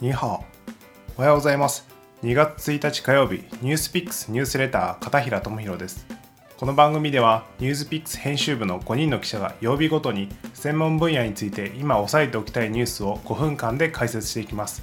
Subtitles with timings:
[0.00, 0.40] にハ
[1.16, 1.86] おはようございます。
[2.24, 6.04] 2月1日火曜日ニュースピックスニュースレター片平智弘です。
[6.56, 14.82] この番組ではニュースピックス編集部の5人の記者が曜日ごとに専門分野について今押さえておきたいニュースを5分間で解説していきます。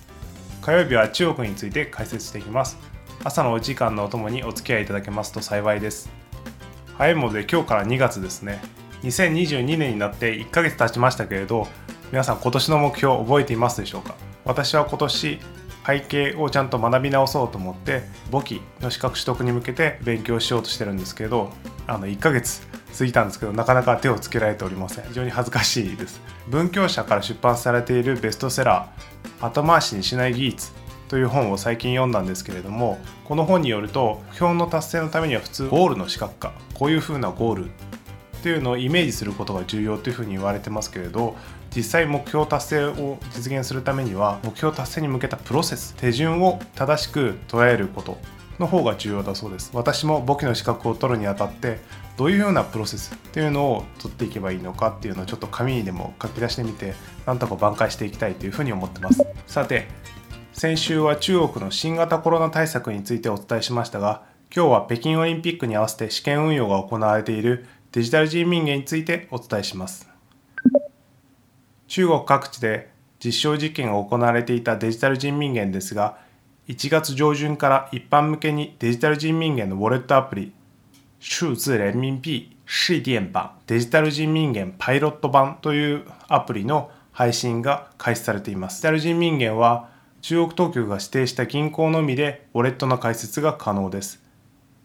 [0.61, 2.78] 火曜日は中国について解説していきます。
[3.25, 6.09] 朝のお時間のおともにお付き合いいただけますと幸いです。
[6.98, 8.62] 早いもので今日から2月ですね。
[9.04, 11.68] 2022年になって1ヶ月経ちましたけれど
[12.14, 14.16] 皆さん今年の目標覚えていますでしょうか？
[14.45, 15.39] 私は今年
[15.86, 21.51] 背景をちゃんと学び直そうと思って簿記の資格取得に向けて勉強しようとしてるんですけど
[21.87, 22.61] あの1ヶ月
[22.97, 25.05] 過ぎたんですけどなかなか手をつけられておりません。
[25.05, 26.21] 非常に恥ずかしいです。
[26.49, 30.71] 文教社から出版されているベストセラー後回しにしない技術
[31.07, 37.69] という本を最近読んだんですけれどもこの本によると目標の達成のためには普通ゴールの資格化こういう風なゴールっ
[38.44, 41.35] ていうのをイメージすることが重要というふうに言われてますけれど
[41.75, 48.17] 実際目標達成を実現するためには目標達成に向けたプロセス手順を正しく捉えること
[48.59, 49.72] の方が重要だそうです。
[49.73, 51.80] 私も簿記の資格を取るにあたって
[52.17, 56.94] どういうようなプロセスっていうのを取っていけばいいのかっていうのをちょっと紙にでも書き出してみて
[57.25, 59.25] なんとか挽回していきたいというふうに思ってます。
[59.47, 59.88] さて
[60.53, 70.10] 先週は中国の新型コロナ対策についてお伝えしましたが今日は北京オリンピックに合わせて試験運用が行われているデジタル人民元についてお伝えします。
[71.92, 72.89] 中国各地で
[73.22, 76.20] 実証実験が行われていたデジタル人民元ですが
[76.70, 80.53] 1月上旬から一般向けにデジタル人民元のウォレットアプリ
[81.19, 88.75] 数字人民幣試電版デジタル人民元パイロット版というアプリの配信が開始されています。
[88.75, 89.89] デジタル人民元は
[90.22, 94.23] 中国当局が指定した銀行のみでウォレットの開設が可能です。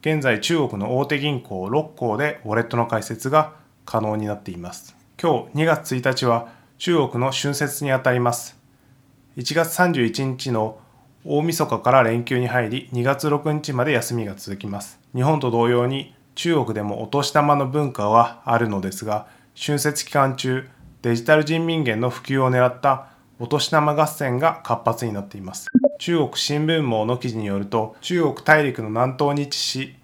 [0.01, 3.53] 現在中国の大手銀行6行でウォレットの開設が
[3.84, 4.97] 可能になっています。
[5.23, 8.58] 今日2月1日は中国の春節にあたります。
[9.38, 10.78] 1月31日の
[11.24, 15.00] 大晦日から連休に入り2月6日まで休みが続きます。
[15.14, 19.26] 日本と同様に中国でもお年玉の文化はあるのですが
[19.59, 20.69] 春節期間中
[21.00, 25.69] デジタル人民元の普及を狙ったお年玉合戦が活発になっています。
[25.98, 29.97] 中国新聞網の記事によると中国大陸の南東に位置し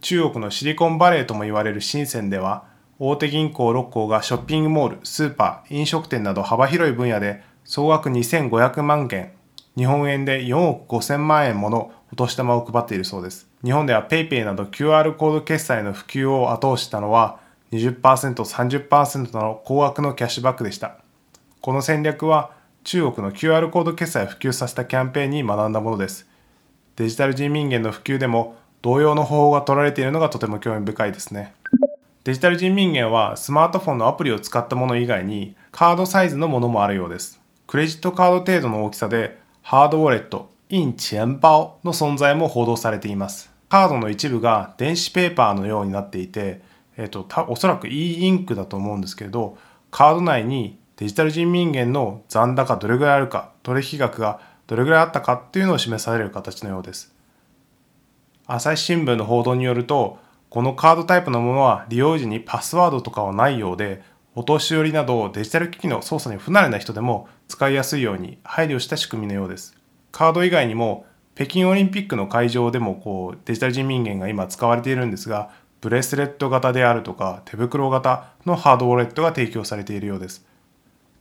[0.00, 2.64] 中国のシリコンバレーとも言われる深センでは
[2.98, 9.32] 大手銀行6行がショッピングモールスーパー飲食店など幅広い分野で総額2500万件
[9.76, 13.48] 日本円で4億5000万円ものお年玉を配っているそうです。
[13.64, 17.40] 日本では PayPay など QR コード決済の普及を後押ししたのは
[17.72, 20.98] 20%30% の高額のキャッシュバックでした。
[21.60, 22.52] この戦略は
[22.84, 26.28] 中国の QR コード決済を普及させたキャンペーンに学んだものです。
[26.94, 31.54] デジタル人民元の普及でも同様の方法が取られているのがとても興味深いですね。
[32.24, 43.50] デジタル人民元はスマートフォンのアプリを使ったもの以外にカードサイズのものもあるようですクレジットカード程度の大きさでハードウォレット、インチェンバオの存在も報道されています。
[43.70, 46.60] カードの一部が電子ペーパーのようになっていて、
[46.98, 49.56] えっ、と、おそらく e インクだと思うんですけれど、
[49.90, 57.14] カード内にデジタル人民元の残高どれぐらいあるか、取引額がどれぐらいあったかっていうのを示される形のようです。
[58.46, 60.18] 朝日新聞の報道によると、
[60.50, 64.02] このカードタイプのものは利用時にパスワードとかはないようで、
[64.36, 69.76] お年寄りなどデジタル機器の操作に不慣れな人でも使いやすいように配慮した仕組みのようです。
[70.10, 75.50] カード以外にも北京オリンピックの会場でもこうデジタル人民元が今使われているんですが
[75.80, 80.46] ブレスレット型であるとか手袋型のハードウォレットが提供されているようです。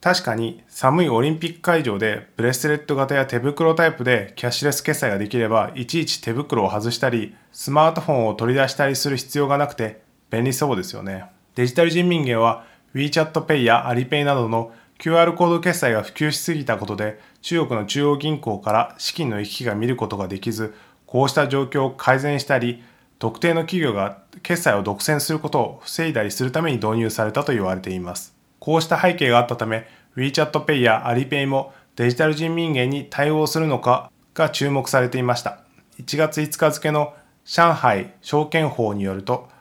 [0.03, 11.27] 確かに寒いオリンピック会場でブレスレット型や手袋タイプでキャッシュレス決済ができればいちいち手袋を外したりスマートフォンを取り出したりする必要がなくて便利そうですよね。
[11.55, 20.75] デジタル人民元は WeChat Pay や Alipay などの QR コード決済が普及しすぎたことで中国の中央銀行から資金の行き来が見ることができず
[21.05, 22.83] こうした状況を改善したり
[23.19, 29.85] 特定の企業が決済を独占することを防いだりするために導入されたと言われていますこうした背景があったため
[30.15, 35.59] WeChat Pay や Alipay もデジタル人民元に対応するのかが注目されていました
[35.99, 37.13] 1月5日付の
[37.43, 39.51] 上海証券法によると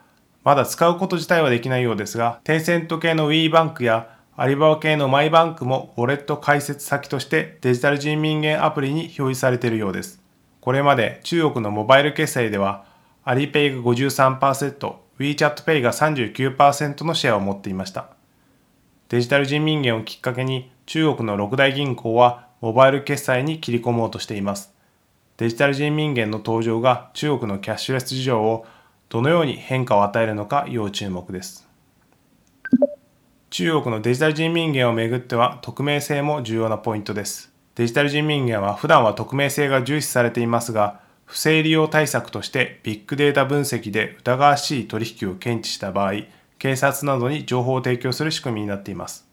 [0.43, 10.21] まだ使うこと自体はできないようですが、テンセント系の WE バンクやアリババ系のマイバンクもウォレット開設先としてデジタル人民元アプリに表示されているようです。
[10.59, 12.85] これまで中国のモバイル決済では、
[13.23, 18.09] アリペイが53%、WeChat Pay が39%のシェアを持っていました。
[19.09, 24.73] デジタル人民元をきっかけに中国の六大銀行はモバイル決済に切り込もうとしています。
[25.37, 28.65] デジタル人民元の登場が中国のキャッシュレス事情を
[29.09, 31.67] どのように変化を与えるのか要注目です。
[33.49, 37.51] 中国のデジタル人民元をめぐっては匿名性も重要なポイントです。
[37.75, 46.13] デジタル人民元は普段は匿名性が重視されていますが、不正利用対策としてビッグデータ分析で疑わしい取引を検知した場合、
[46.63, 49.27] 警察などに情報を提供する仕組みになっています。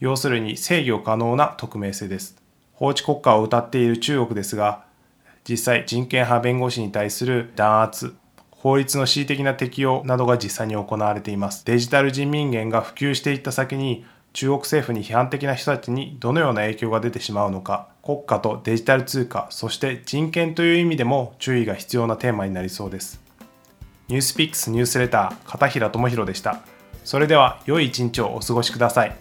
[0.00, 2.42] 要するに制御可能な匿名性です。
[2.72, 4.86] 法治国家を謳っている中国ですが、
[5.46, 8.14] 実際人権派弁護士に対する弾圧、
[8.50, 11.66] 法律の恣意的な適用などが実際に行われています。
[11.66, 23.21] デジタル人民元が普及していった先に中国政府に批判的な人たちにどのような影響が出てしまうのか、国家とデジタル通貨、そして人権という意味でも注意が必要なテーマになりそうです。
[24.12, 26.60] ニュースピックスニュースレター片平智弘でした。
[27.02, 29.16] それでは良い一日をお過ごしください。